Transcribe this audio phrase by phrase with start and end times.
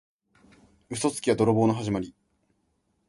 [0.89, 2.15] 嘘つきは泥棒のはじまり。